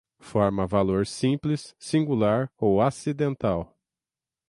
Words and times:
Forma-valor 0.19 1.05
simples, 1.05 1.75
singular 1.77 2.51
ou 2.57 2.81
acidental 2.81 3.77